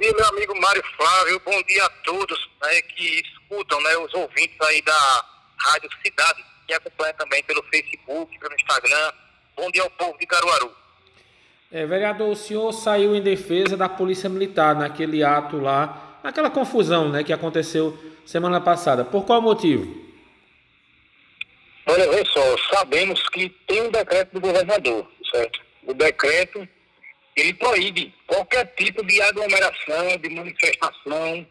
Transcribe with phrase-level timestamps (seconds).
[0.00, 1.42] dia, meu amigo Mário Flávio.
[1.44, 5.24] Bom dia a todos né, que escutam, né, os ouvintes aí da
[5.58, 9.12] Rádio Cidade, que acompanham também pelo Facebook, pelo Instagram.
[9.54, 10.72] Bom dia ao povo de Caruaru.
[11.70, 17.10] É, vereador, o senhor saiu em defesa da Polícia Militar naquele ato lá, naquela confusão
[17.10, 19.04] né, que aconteceu semana passada.
[19.04, 20.08] Por qual motivo?
[21.86, 25.60] Olha, vê só, sabemos que tem um decreto do governador, certo?
[25.86, 26.66] O decreto,
[27.40, 31.46] ele proíbe qualquer tipo de aglomeração, de manifestação,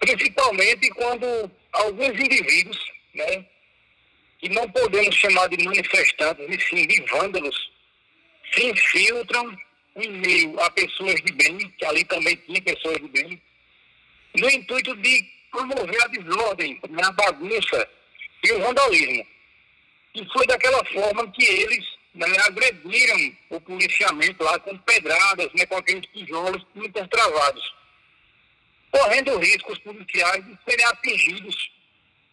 [0.00, 2.78] principalmente quando alguns indivíduos,
[3.14, 3.46] né,
[4.38, 7.72] que não podemos chamar de manifestantes, e sim de vândalos,
[8.52, 9.56] se infiltram
[9.96, 13.40] em meio a pessoas de bem, que ali também tinha pessoas de bem,
[14.36, 17.88] no intuito de promover a desordem, né, a bagunça
[18.42, 19.26] e o vandalismo.
[20.14, 21.84] E foi daquela forma que eles
[22.14, 27.74] né, agrediram o policiamento lá com pedradas, né, com aqueles tijolos intertravados,
[28.90, 31.70] correndo riscos policiais de serem atingidos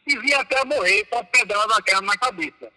[0.06, 2.72] e vir até morrer com a pedrada daquela na cabeça.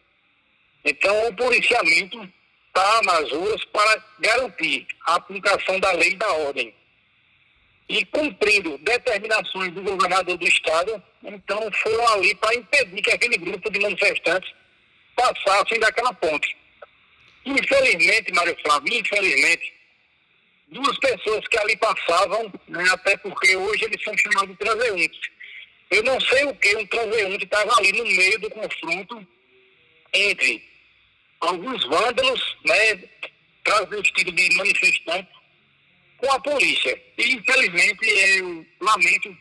[0.84, 2.28] Então, o policiamento
[2.69, 6.74] está nas ruas para garantir a aplicação da lei e da ordem.
[7.89, 13.70] E cumprindo determinações do governador do Estado, então foram ali para impedir que aquele grupo
[13.70, 14.52] de manifestantes
[15.14, 16.56] passassem daquela ponte.
[17.44, 19.72] Infelizmente, Mário Flávio, infelizmente,
[20.68, 25.20] duas pessoas que ali passavam, né, até porque hoje eles são chamados de transeuntes.
[25.90, 29.26] Eu não sei o que um transeunte estava ali no meio do confronto
[30.12, 30.64] entre
[31.40, 33.08] alguns vândalos, né,
[33.62, 35.34] transvestidos de manifestantes,
[36.16, 37.02] com a polícia.
[37.18, 39.36] E, infelizmente, eu lamento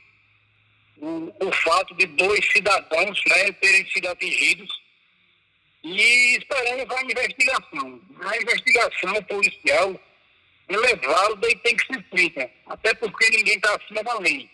[0.97, 4.82] o, o fato de dois cidadãos né, terem sido atingidos
[5.83, 8.01] e esperamos a investigação.
[8.25, 9.99] A investigação policial
[10.69, 14.49] é levá-lo e tem que ser feita, até porque ninguém está acima da lei.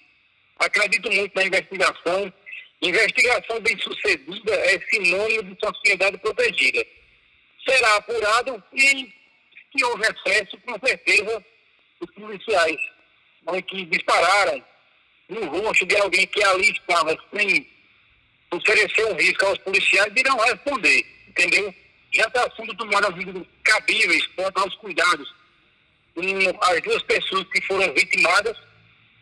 [0.57, 2.33] Acredito muito na investigação.
[2.81, 6.85] Investigação bem sucedida é sinônimo de sociedade protegida.
[7.67, 9.13] Será apurado e,
[9.71, 11.45] se houver excesso, com certeza,
[11.99, 12.77] os policiais
[13.67, 14.63] que dispararam
[15.27, 17.67] no rosto de alguém que ali estava sem
[18.51, 21.73] oferecer um risco aos policiais irão responder, entendeu?
[22.13, 25.33] Já está sendo tomado medidas cabíveis quanto aos cuidados
[26.15, 26.21] com
[26.61, 28.57] as duas pessoas que foram vitimadas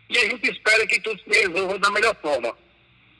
[0.09, 2.55] e a gente espera que tudo se resolva da melhor forma.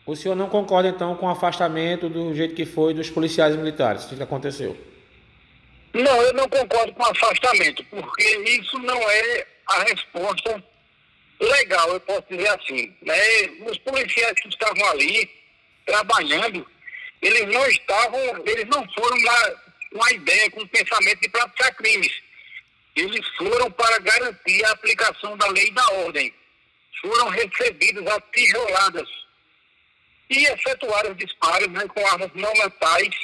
[0.06, 4.06] O senhor não concorda então com o afastamento do jeito que foi dos policiais militares?
[4.06, 4.78] O que aconteceu?
[5.94, 10.64] Não, eu não concordo com o afastamento, porque isso não é a resposta
[11.40, 12.96] legal, eu posso dizer assim.
[13.02, 13.16] Né?
[13.70, 15.30] Os policiais que estavam ali
[15.86, 16.66] trabalhando,
[17.22, 19.52] eles não estavam, eles não foram lá
[19.92, 22.12] com a ideia, com o pensamento de praticar crimes.
[22.96, 26.34] Eles foram para garantir a aplicação da lei e da ordem.
[27.02, 29.08] Foram recebidos a tijoladas
[30.30, 33.16] e efetuaram disparos né, com armas não letais.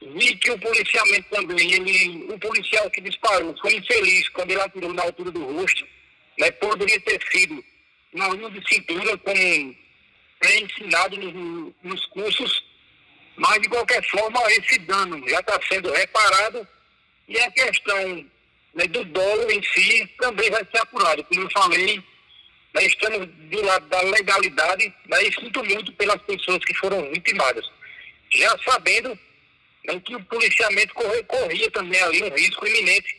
[0.00, 4.92] Vi que o policiamento também, ele, o policial que disparou foi infeliz quando ele atirou
[4.92, 5.86] na altura do rosto
[6.38, 7.64] né, poderia ter sido
[8.12, 12.64] uma linha de cintura, como é ensinado nos, nos cursos,
[13.36, 16.66] mas de qualquer forma esse dano já está sendo reparado
[17.28, 18.26] e a questão
[18.74, 21.24] né, do dolo em si também vai ser apurado.
[21.24, 22.02] Como eu falei,
[22.74, 27.64] né, estamos do lado da legalidade né, e sinto muito pelas pessoas que foram vitimadas.
[28.30, 29.18] Já sabendo
[29.86, 33.16] né, que o policiamento corria, corria também ali um risco iminente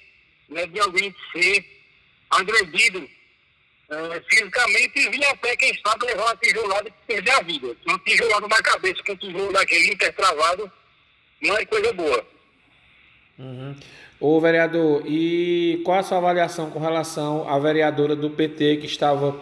[0.50, 1.66] né, de alguém ser
[2.30, 3.09] agredido
[3.90, 7.75] é, fisicamente e vinha até, quem sabe, levar uma tijolada e perder a vida.
[7.85, 10.72] Uma tijolada na cabeça com um tijolo daquele intertravado
[11.41, 12.25] não é coisa boa.
[13.38, 13.75] Uhum.
[14.19, 19.40] Ô vereador, e qual a sua avaliação com relação à vereadora do PT que estava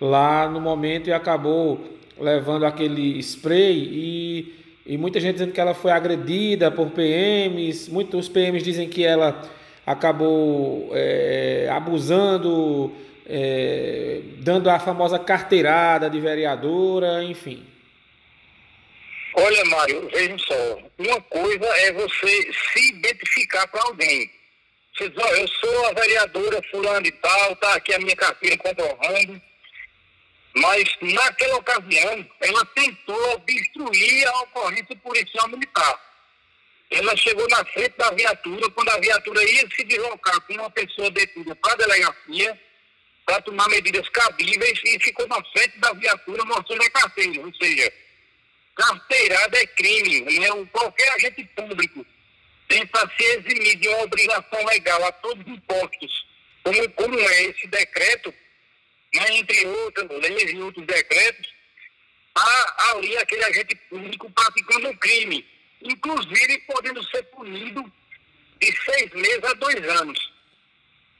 [0.00, 4.54] lá no momento e acabou levando aquele spray e,
[4.84, 9.40] e muita gente dizendo que ela foi agredida por PMs, muitos PMs dizem que ela
[9.86, 12.92] acabou é, abusando,
[13.28, 17.66] é, dando a famosa carteirada de vereadora, enfim.
[19.34, 20.78] Olha, Mário, veja só.
[20.98, 24.30] Uma coisa é você se identificar com alguém.
[24.96, 29.42] Você diz, eu sou a vereadora fulano e tal, tá aqui a minha carteira comprovando.
[30.54, 36.00] Mas naquela ocasião, ela tentou obstruir a ocorrência policial militar.
[36.90, 41.10] Ela chegou na frente da viatura, quando a viatura ia se deslocar com uma pessoa
[41.10, 42.58] detida para a delegacia,
[43.26, 47.44] para tomar medidas cabíveis, e ficou na frente da viatura mostrando a carteira.
[47.44, 47.92] Ou seja,
[48.76, 50.20] carteirada é crime.
[50.20, 50.46] Né?
[50.72, 52.06] Qualquer agente público
[52.90, 56.26] para se eximir de uma obrigação legal a todos os impostos,
[56.62, 58.34] como, como é esse decreto,
[59.14, 61.48] né, entre outras leis e outros decretos,
[62.34, 65.46] há ali aquele agente público praticando um crime,
[65.82, 67.92] inclusive podendo ser punido
[68.60, 70.32] de seis meses a dois anos.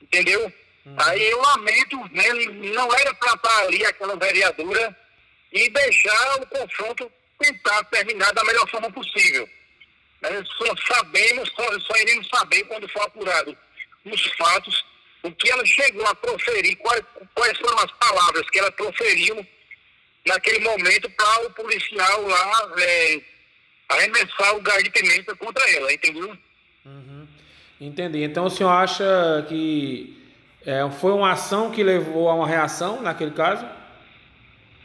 [0.02, 0.52] Entendeu?
[0.86, 0.94] Uhum.
[0.98, 2.32] Aí eu lamento, né,
[2.72, 4.96] não era para estar ali aquela vereadora
[5.52, 7.10] e deixar o confronto
[7.40, 9.48] tentar terminar da melhor forma possível.
[10.22, 13.56] Nós só sabemos, só, só iremos saber quando for apurado
[14.04, 14.84] os fatos,
[15.24, 17.02] o que ela chegou a proferir, quais,
[17.34, 19.44] quais foram as palavras que ela proferiu
[20.24, 23.20] naquele momento para o policial lá é,
[23.88, 26.36] arremessar o gás de pimenta contra ela, entendeu?
[26.84, 27.26] Uhum.
[27.80, 28.22] Entendi.
[28.22, 30.25] Então o senhor acha que
[30.66, 33.64] é, foi uma ação que levou a uma reação naquele caso?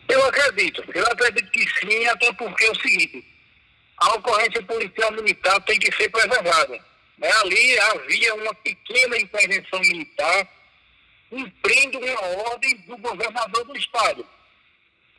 [0.07, 0.83] Eu acredito.
[0.93, 3.25] Eu acredito que sim, até porque é o seguinte,
[3.97, 6.79] a ocorrência policial militar tem que ser preservada.
[7.17, 7.31] Né?
[7.43, 10.47] Ali havia uma pequena intervenção militar
[11.31, 14.23] cumprindo uma ordem do governador do estado.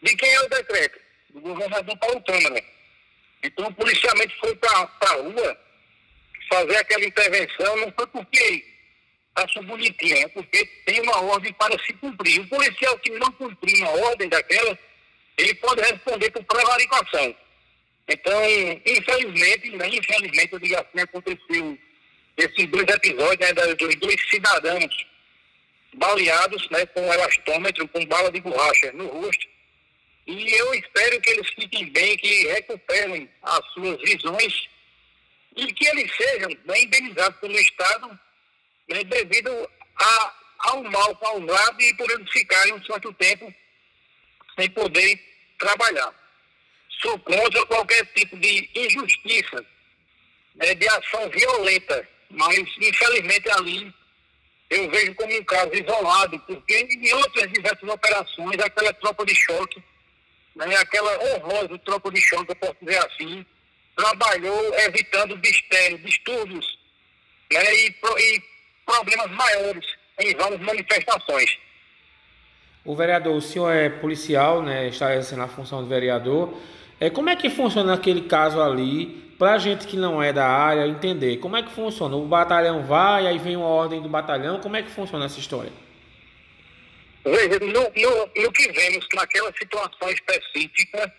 [0.00, 1.00] De quem é o decreto?
[1.30, 2.62] Do governador Paulo Câmara.
[3.42, 5.58] Então o policiamento foi para a rua
[6.48, 8.71] fazer aquela intervenção, não foi porque
[9.34, 12.40] achou bonitinho, é porque tem uma ordem para se cumprir.
[12.40, 14.78] O policial que não cumprir uma ordem daquela,
[15.38, 17.34] ele pode responder por prevaricação.
[18.08, 18.42] Então,
[18.84, 21.78] infelizmente, né, infelizmente, eu digo assim, aconteceu
[22.36, 25.06] esses dois episódios né, dos dois cidadãos
[25.94, 29.46] baleados né, com elastômetro, com bala de borracha no rosto.
[30.26, 34.68] E eu espero que eles fiquem bem, que recuperem as suas visões
[35.56, 38.18] e que eles sejam bem indenizados pelo Estado
[38.92, 43.52] né, devido a, ao mal causado e por eles ficarem um certo tempo
[44.58, 45.20] sem poder
[45.58, 46.12] trabalhar.
[47.00, 49.64] Sou contra qualquer tipo de injustiça,
[50.54, 53.92] né, de ação violenta, mas infelizmente ali
[54.70, 59.82] eu vejo como um caso isolado, porque em outras diversas operações, aquela tropa de choque,
[60.56, 63.44] né, aquela horrorosa tropa de choque, eu posso dizer assim,
[63.94, 66.78] trabalhou evitando distúrbios
[67.52, 68.42] né, e, e
[68.86, 69.86] problemas maiores
[70.20, 71.58] em várias manifestações.
[72.84, 76.52] O vereador, o senhor é policial, né, está exercendo a função de vereador.
[76.98, 79.06] É, como é que funciona aquele caso ali,
[79.38, 81.38] para a gente que não é da área entender?
[81.38, 82.16] Como é que funciona?
[82.16, 85.72] O batalhão vai, aí vem uma ordem do batalhão, como é que funciona essa história?
[87.24, 91.12] Veja, no, no, no que vemos naquela situação específica,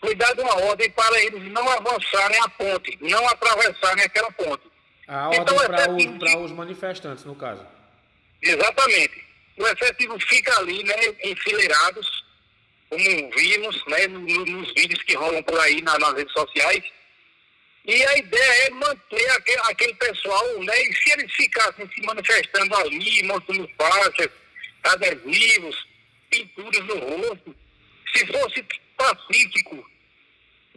[0.00, 4.67] foi dada uma ordem para eles não avançarem a ponte, não atravessarem aquela ponte.
[5.08, 7.66] A ordem então, para os, os manifestantes, no caso.
[8.42, 9.24] Exatamente.
[9.56, 10.94] O efetivo fica ali, né,
[11.24, 12.24] enfileirados,
[12.90, 16.84] como vimos, né, nos vídeos que rolam por aí nas, nas redes sociais.
[17.86, 22.76] E a ideia é manter aquele, aquele pessoal, né, e se eles ficassem se manifestando
[22.76, 24.28] ali, mostrando faixas,
[24.84, 25.86] adesivos,
[26.30, 27.56] pinturas no rosto,
[28.14, 28.64] se fosse
[28.96, 29.90] pacífico,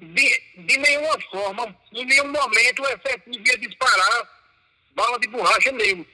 [0.02, 4.30] de, de nenhuma forma, em nenhum momento o efetivo ia disparar
[4.96, 6.08] bala de borracha nele.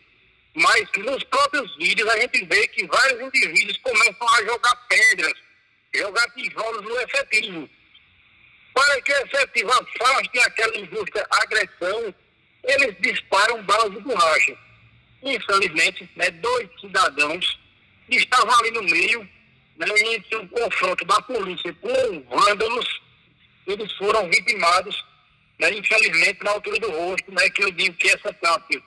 [0.53, 5.33] Mas nos próprios vídeos a gente vê que vários indivíduos começam a jogar pedras,
[5.95, 7.69] jogar tijolos no efetivo.
[8.73, 12.13] Para que o efetivo afaste aquela injusta agressão,
[12.63, 14.57] eles disparam balas de borracha.
[15.23, 17.59] Infelizmente, né, dois cidadãos
[18.09, 19.27] estavam ali no meio,
[19.77, 23.01] né, entre o confronto da polícia com vândalos,
[23.79, 25.05] eles foram vitimados,
[25.59, 28.83] né, infelizmente, na altura do rosto, né, que eu digo que essa parte,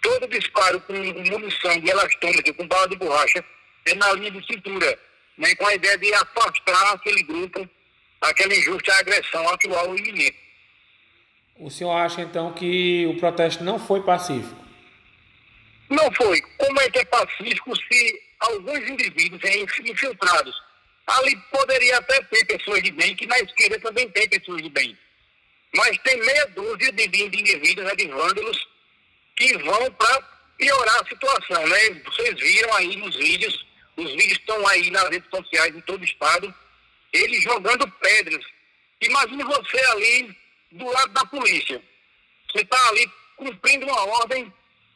[0.00, 3.44] todo disparo com munição de elastômetro, com bala de borracha,
[3.86, 4.98] é na linha de cintura,
[5.38, 7.68] né, com a ideia de afastar aquele grupo,
[8.20, 10.38] aquela injusta agressão atual e iminente.
[11.58, 14.64] O senhor acha, então, que o protesto não foi pacífico?
[15.88, 16.40] Não foi.
[16.58, 20.65] Como é que é pacífico se alguns indivíduos infiltrados
[21.06, 24.96] Ali poderia até ter pessoas de bem, que na esquerda também tem pessoas de bem.
[25.74, 28.68] Mas tem meia dúzia de, de indivíduos, né, de vândalos,
[29.36, 30.22] que vão para
[30.58, 31.66] piorar a situação.
[31.68, 31.90] Né?
[32.04, 36.04] Vocês viram aí nos vídeos, os vídeos estão aí nas redes sociais em todo o
[36.04, 36.52] estado,
[37.12, 38.44] eles jogando pedras.
[39.00, 40.36] Imagine você ali
[40.72, 41.80] do lado da polícia.
[42.50, 44.52] Você está ali cumprindo uma ordem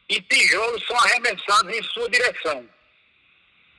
[0.09, 2.67] e tijolos são arremessados em sua direção.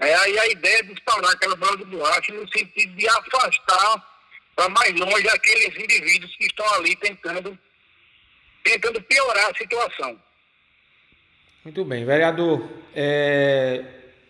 [0.02, 4.04] É, aí a ideia é disparar aquela bola de borracha no sentido de afastar
[4.56, 7.56] para mais longe aqueles indivíduos que estão ali tentando,
[8.64, 10.18] tentando piorar a situação.
[11.64, 12.68] Muito bem, vereador.
[12.92, 13.84] É,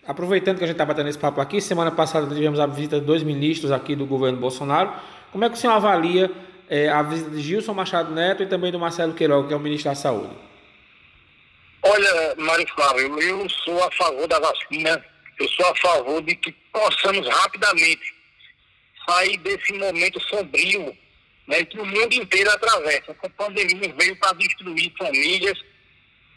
[0.07, 3.07] aproveitando que a gente está batendo esse papo aqui, semana passada tivemos a visita de
[3.07, 4.93] dois ministros aqui do governo Bolsonaro.
[5.33, 6.31] Como é que o senhor avalia
[6.69, 9.61] é, a visita de Gilson Machado Neto e também do Marcelo Queiroga, que é o
[9.61, 10.37] ministro da Saúde?
[11.83, 15.03] Olha, Mário Flávio, eu sou a favor da vacina
[15.43, 18.15] Eu sou a favor de que possamos rapidamente
[19.09, 20.97] sair desse momento sombrio
[21.49, 23.11] né, que o mundo inteiro atravessa.
[23.11, 25.59] Essa pandemia veio para destruir famílias.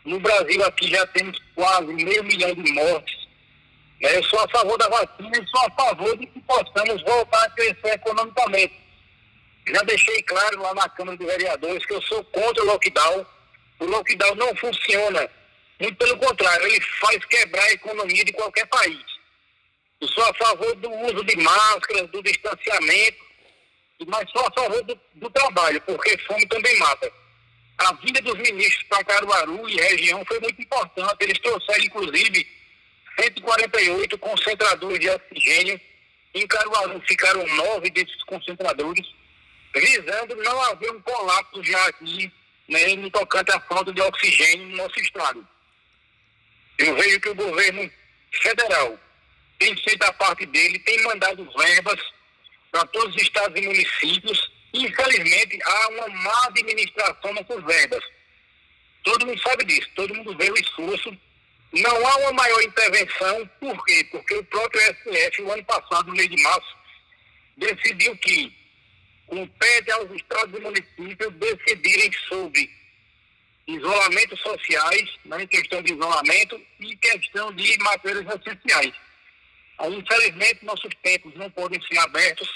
[0.04, 3.16] No Brasil aqui já temos quase meio milhão de mortes.
[4.02, 4.18] Né?
[4.18, 7.50] Eu sou a favor da vacina e sou a favor de que possamos voltar a
[7.52, 8.74] crescer economicamente.
[9.68, 13.24] Já deixei claro lá na Câmara de Vereadores que eu sou contra o lockdown.
[13.82, 15.30] O lockdown não funciona.
[15.80, 19.04] Muito pelo contrário, ele faz quebrar a economia de qualquer país.
[20.00, 23.18] Eu sou a favor do uso de máscaras, do distanciamento,
[24.08, 27.12] mas sou a favor do, do trabalho, porque fome também mata.
[27.78, 31.16] A vinda dos ministros para Caruaru e região foi muito importante.
[31.20, 32.48] Eles trouxeram, inclusive,
[33.20, 35.80] 148 concentradores de oxigênio.
[36.34, 39.06] Em Caruaru ficaram nove desses concentradores,
[39.74, 42.32] visando não haver um colapso já aqui,
[42.68, 45.46] né, no tocante à falta de oxigênio no nosso estado.
[46.78, 47.90] Eu vejo que o governo
[48.32, 49.00] federal
[49.60, 52.00] tem feito a parte dele, tem mandado verbas
[52.72, 54.52] para todos os estados e municípios.
[54.74, 58.04] Infelizmente, há uma má administração nessas verbas.
[59.04, 61.18] Todo mundo sabe disso, todo mundo vê o esforço.
[61.72, 64.06] Não há uma maior intervenção, por quê?
[64.12, 66.78] Porque o próprio STF, o ano passado, no mês de março,
[67.58, 68.54] decidiu que
[69.28, 72.70] compete aos estados e municípios decidirem sobre
[73.68, 78.94] isolamentos sociais, né, em questão de isolamento e questão de matérias essenciais.
[79.80, 82.50] Aí, infelizmente, nossos tempos não podem ser abertos,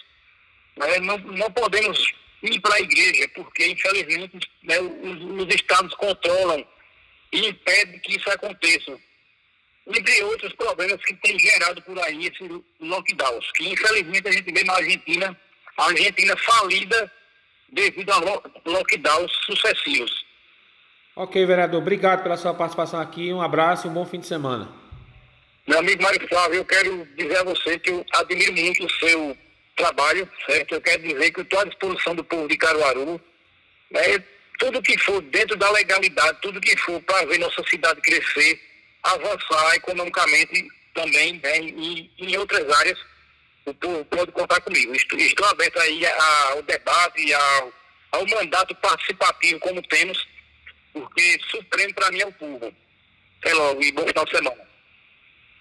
[0.78, 2.14] né, não, não podemos
[2.44, 6.66] ir para a igreja, porque, infelizmente, né, os, os estados controlam
[7.32, 8.98] e impedem que isso aconteça.
[9.88, 14.64] Entre outros problemas que tem gerado por aí esses lockdowns, que infelizmente a gente vê
[14.64, 15.42] na Argentina,
[15.78, 17.12] a Argentina falida
[17.72, 18.20] devido a
[18.66, 20.29] lockdowns sucessivos.
[21.16, 23.34] Ok, vereador, obrigado pela sua participação aqui.
[23.34, 24.70] Um abraço e um bom fim de semana.
[25.68, 29.38] Meu amigo Mário Flávio, eu quero dizer a você que eu admiro muito o seu
[29.76, 30.76] trabalho, certo?
[30.76, 33.22] Eu quero dizer que eu estou à disposição do povo de Caruaru.
[33.92, 34.24] Né?
[34.58, 38.60] Tudo que for dentro da legalidade, tudo que for para ver nossa cidade crescer,
[39.04, 41.60] avançar economicamente também, né?
[41.62, 43.00] e em outras áreas,
[43.66, 44.94] o povo pode contar comigo.
[44.96, 46.02] Estou, estou aberto aí
[46.52, 47.74] ao debate, ao,
[48.12, 50.28] ao mandato participativo como temos,
[50.94, 52.74] porque supremo para mim é o povo.
[53.42, 54.69] Até logo e bom final de semana.